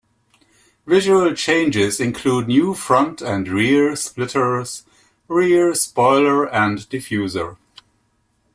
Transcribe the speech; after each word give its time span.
Visual 0.87 1.35
changes 1.35 1.99
include 1.99 2.47
new 2.47 2.73
front 2.73 3.21
and 3.21 3.47
rear 3.47 3.95
splitters, 3.95 4.83
rear 5.27 5.75
spoiler 5.75 6.43
and 6.51 6.79
diffuser. 6.89 7.57